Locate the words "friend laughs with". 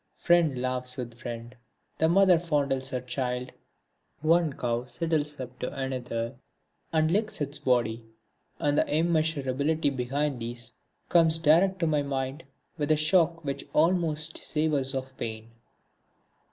0.17-1.13